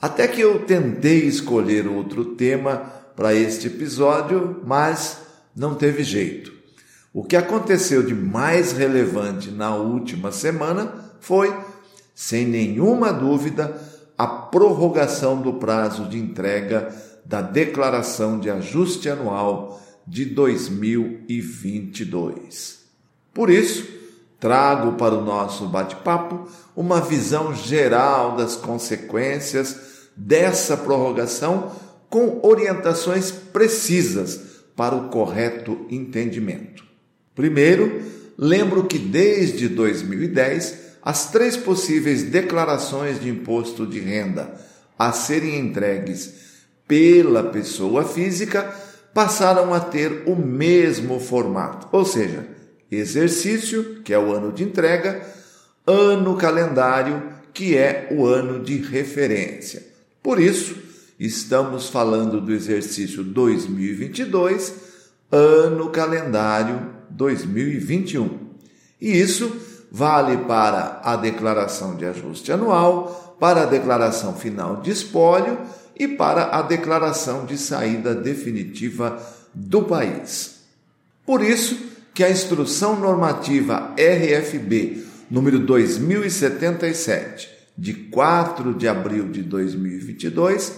[0.00, 2.76] Até que eu tentei escolher outro tema
[3.16, 5.22] para este episódio, mas
[5.56, 6.52] não teve jeito.
[7.12, 11.52] O que aconteceu de mais relevante na última semana foi,
[12.14, 13.76] sem nenhuma dúvida,
[14.16, 16.94] a prorrogação do prazo de entrega
[17.24, 22.84] da declaração de ajuste anual de 2022.
[23.34, 23.97] Por isso,
[24.38, 29.76] trago para o nosso bate-papo uma visão geral das consequências
[30.16, 31.72] dessa prorrogação
[32.08, 34.40] com orientações precisas
[34.76, 36.84] para o correto entendimento.
[37.34, 38.02] Primeiro,
[38.36, 44.54] lembro que desde 2010 as três possíveis declarações de imposto de renda
[44.98, 46.34] a serem entregues
[46.86, 48.74] pela pessoa física
[49.12, 52.57] passaram a ter o mesmo formato, ou seja,
[52.90, 55.26] exercício, que é o ano de entrega,
[55.86, 57.22] ano calendário,
[57.52, 59.86] que é o ano de referência.
[60.22, 60.76] Por isso,
[61.18, 64.74] estamos falando do exercício 2022,
[65.30, 68.48] ano calendário 2021.
[69.00, 69.50] E isso
[69.90, 75.58] vale para a declaração de ajuste anual, para a declaração final de espólio
[75.98, 79.20] e para a declaração de saída definitiva
[79.54, 80.58] do país.
[81.24, 81.87] Por isso,
[82.18, 87.48] que a Instrução Normativa RFB número 2077,
[87.78, 90.72] de 4 de abril de 2022,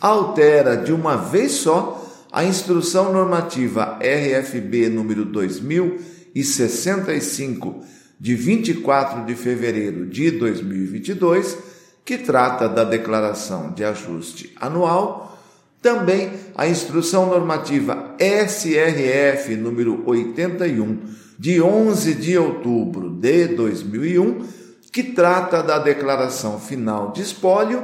[0.00, 7.84] altera de uma vez só a Instrução Normativa RFB número 2065,
[8.18, 11.58] de 24 de fevereiro de 2022,
[12.04, 15.31] que trata da declaração de ajuste anual
[15.82, 21.00] também a Instrução Normativa SRF número 81,
[21.36, 24.46] de 11 de outubro de 2001,
[24.92, 27.82] que trata da declaração final de espólio,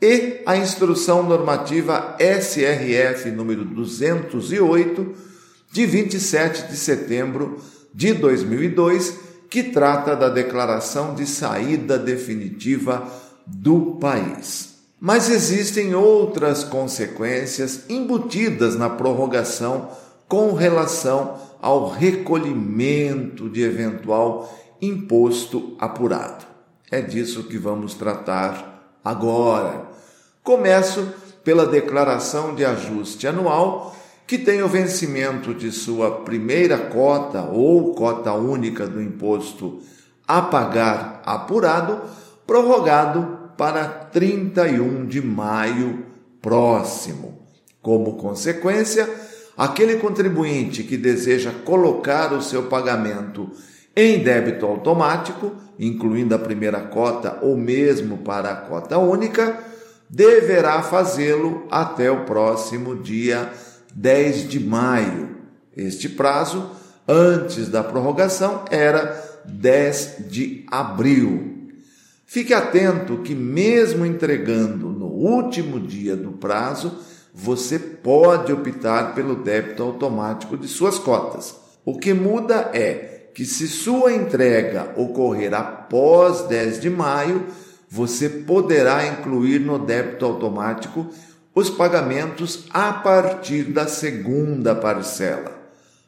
[0.00, 5.12] e a Instrução Normativa SRF número 208,
[5.72, 7.58] de 27 de setembro
[7.92, 9.18] de 2002,
[9.50, 13.06] que trata da declaração de saída definitiva
[13.46, 14.71] do país.
[15.04, 19.88] Mas existem outras consequências embutidas na prorrogação
[20.28, 26.46] com relação ao recolhimento de eventual imposto apurado.
[26.88, 29.88] É disso que vamos tratar agora.
[30.44, 37.92] Começo pela declaração de ajuste anual, que tem o vencimento de sua primeira cota ou
[37.92, 39.80] cota única do imposto
[40.28, 42.02] a pagar apurado,
[42.46, 46.06] prorrogado para 31 de maio
[46.40, 47.46] próximo.
[47.80, 49.08] Como consequência,
[49.56, 53.50] aquele contribuinte que deseja colocar o seu pagamento
[53.94, 59.58] em débito automático, incluindo a primeira cota ou mesmo para a cota única,
[60.08, 63.50] deverá fazê-lo até o próximo dia
[63.94, 65.36] 10 de maio.
[65.76, 66.70] Este prazo,
[67.06, 71.51] antes da prorrogação, era 10 de abril.
[72.32, 76.96] Fique atento que, mesmo entregando no último dia do prazo,
[77.34, 81.54] você pode optar pelo débito automático de suas cotas.
[81.84, 87.48] O que muda é que, se sua entrega ocorrer após 10 de maio,
[87.86, 91.10] você poderá incluir no débito automático
[91.54, 95.52] os pagamentos a partir da segunda parcela.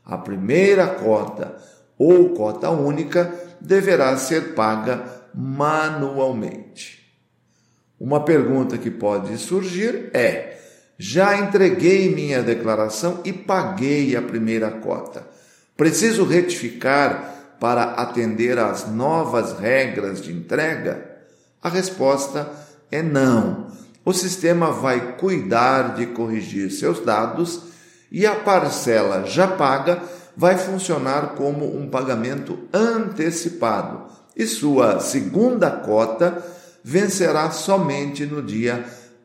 [0.03, 1.55] A primeira cota
[1.99, 3.31] ou cota única
[3.61, 7.05] deverá ser paga manualmente.
[7.99, 10.59] Uma pergunta que pode surgir é:
[10.99, 15.27] já entreguei minha declaração e paguei a primeira cota.
[15.77, 21.11] Preciso retificar para atender às novas regras de entrega?
[21.63, 22.51] A resposta
[22.91, 23.69] é não.
[24.05, 27.63] O sistema vai cuidar de corrigir seus dados
[28.13, 30.03] e a parcela já paga
[30.37, 34.07] vai funcionar como um pagamento antecipado,
[34.37, 36.43] e sua segunda cota
[36.83, 38.85] vencerá somente no dia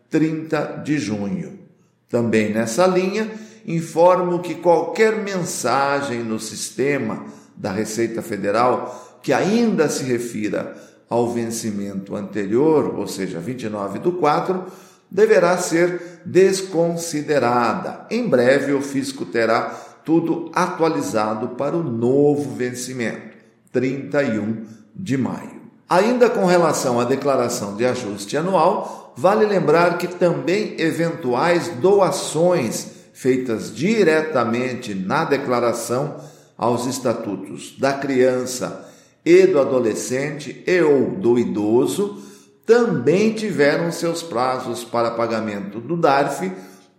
[0.09, 1.59] 30 de junho.
[2.07, 3.29] Também nessa linha,
[3.65, 7.25] informo que qualquer mensagem no sistema
[7.55, 10.75] da Receita Federal que ainda se refira
[11.09, 14.65] ao vencimento anterior, ou seja, 29 do 4,
[15.11, 18.05] deverá ser desconsiderada.
[18.09, 19.69] Em breve, o fisco terá
[20.05, 23.37] tudo atualizado para o novo vencimento,
[23.71, 25.59] 31 de maio.
[25.89, 33.73] Ainda com relação à declaração de ajuste anual, vale lembrar que também eventuais doações feitas
[33.75, 36.17] diretamente na declaração
[36.57, 38.87] aos estatutos da criança
[39.25, 42.21] e do adolescente e ou do idoso
[42.65, 46.51] também tiveram seus prazos para pagamento do DARF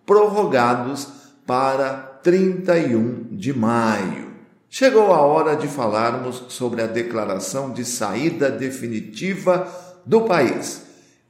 [0.04, 1.06] prorrogados
[1.46, 4.29] para 31 de maio.
[4.72, 9.66] Chegou a hora de falarmos sobre a declaração de saída definitiva
[10.06, 10.82] do país,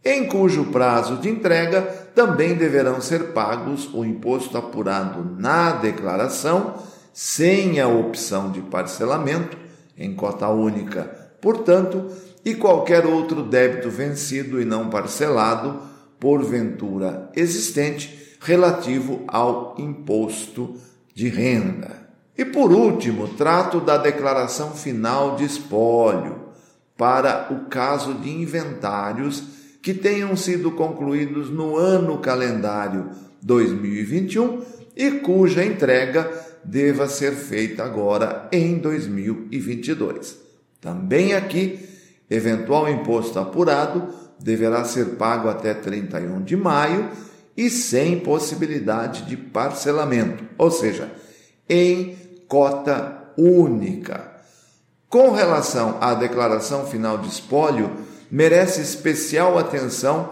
[0.04, 1.80] em cujo prazo de entrega
[2.14, 6.74] também deverão ser pagos o imposto apurado na declaração,
[7.14, 9.56] sem a opção de parcelamento,
[9.96, 11.04] em cota única,
[11.40, 12.08] portanto,
[12.44, 15.80] e qualquer outro débito vencido e não parcelado,
[16.20, 20.76] porventura existente, relativo ao imposto
[21.14, 22.09] de renda.
[22.40, 26.38] E por último, trato da declaração final de espólio
[26.96, 29.42] para o caso de inventários
[29.82, 33.10] que tenham sido concluídos no ano calendário
[33.42, 34.62] 2021
[34.96, 36.30] e cuja entrega
[36.64, 40.38] deva ser feita agora em 2022.
[40.80, 41.86] Também aqui
[42.30, 47.10] Eventual imposto apurado deverá ser pago até 31 de maio
[47.54, 51.12] e sem possibilidade de parcelamento, ou seja,
[51.68, 54.28] em cota única.
[55.08, 57.92] Com relação à declaração final de espólio,
[58.28, 60.30] merece especial atenção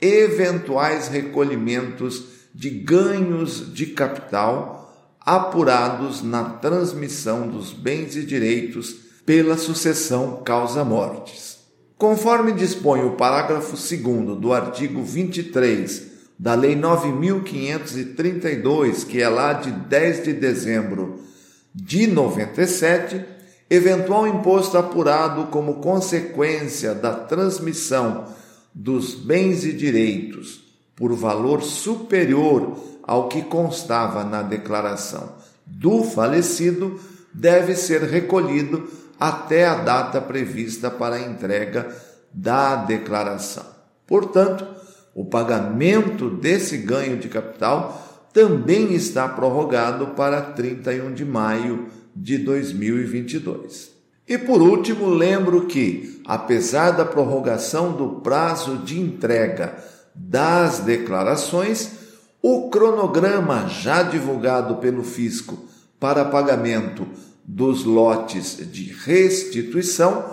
[0.00, 8.92] eventuais recolhimentos de ganhos de capital apurados na transmissão dos bens e direitos
[9.24, 11.60] pela sucessão causa-mortes.
[11.96, 14.00] Conforme dispõe o parágrafo 2
[14.40, 21.29] do artigo 23 da Lei 9532, que é lá de 10 de dezembro
[21.74, 23.24] de 97,
[23.68, 28.26] eventual imposto apurado como consequência da transmissão
[28.74, 30.62] dos bens e direitos
[30.96, 35.34] por valor superior ao que constava na declaração
[35.66, 37.00] do falecido
[37.32, 38.88] deve ser recolhido
[39.18, 41.94] até a data prevista para a entrega
[42.32, 43.64] da declaração.
[44.06, 44.66] Portanto,
[45.14, 53.90] o pagamento desse ganho de capital também está prorrogado para 31 de maio de 2022.
[54.28, 59.76] E por último, lembro que, apesar da prorrogação do prazo de entrega
[60.14, 61.98] das declarações,
[62.42, 65.58] o cronograma já divulgado pelo fisco
[65.98, 67.06] para pagamento
[67.44, 70.24] dos lotes de restituição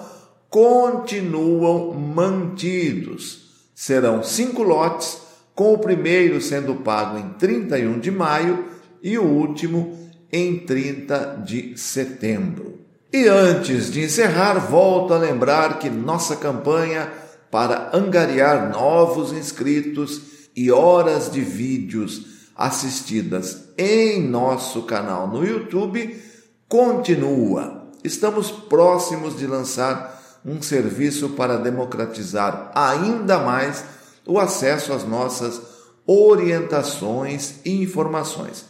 [0.50, 3.48] continuam mantidos.
[3.74, 5.18] Serão cinco lotes,
[5.58, 8.66] com o primeiro sendo pago em 31 de maio
[9.02, 9.98] e o último
[10.32, 12.82] em 30 de setembro.
[13.12, 17.12] E antes de encerrar, volto a lembrar que nossa campanha
[17.50, 20.22] para angariar novos inscritos
[20.56, 26.22] e horas de vídeos assistidas em nosso canal no YouTube
[26.70, 27.90] continua.
[28.04, 33.97] Estamos próximos de lançar um serviço para democratizar ainda mais
[34.28, 35.62] o acesso às nossas
[36.06, 38.66] orientações e informações.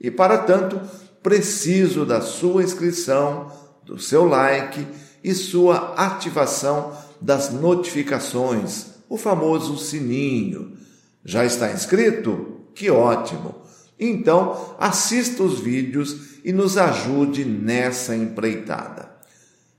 [0.00, 0.80] E para tanto,
[1.22, 3.50] preciso da sua inscrição,
[3.84, 4.86] do seu like
[5.22, 10.76] e sua ativação das notificações, o famoso sininho.
[11.24, 12.60] Já está inscrito?
[12.74, 13.54] Que ótimo!
[13.98, 19.10] Então, assista os vídeos e nos ajude nessa empreitada.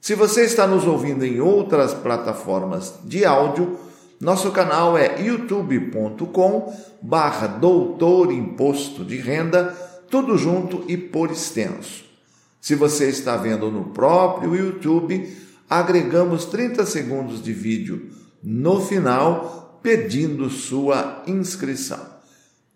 [0.02, 3.78] Se você está nos ouvindo em outras plataformas de áudio,
[4.20, 9.76] nosso canal é youtube.com barra doutor imposto de renda,
[10.10, 12.04] tudo junto e por extenso.
[12.60, 15.32] Se você está vendo no próprio YouTube,
[15.70, 18.10] agregamos 30 segundos de vídeo
[18.42, 22.00] no final pedindo sua inscrição.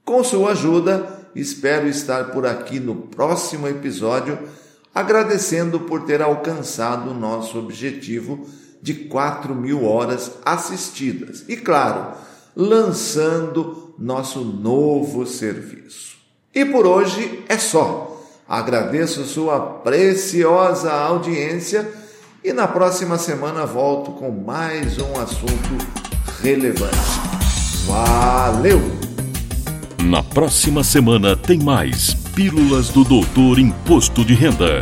[0.05, 4.37] Com sua ajuda, espero estar por aqui no próximo episódio,
[4.93, 8.45] agradecendo por ter alcançado o nosso objetivo
[8.81, 11.43] de 4 mil horas assistidas.
[11.47, 12.13] E claro,
[12.55, 16.17] lançando nosso novo serviço.
[16.53, 18.07] E por hoje é só.
[18.47, 21.89] Agradeço sua preciosa audiência
[22.43, 25.77] e na próxima semana volto com mais um assunto
[26.41, 26.97] relevante.
[27.85, 28.81] Valeu!
[30.03, 34.81] Na próxima semana tem mais Pílulas do Doutor Imposto de Renda.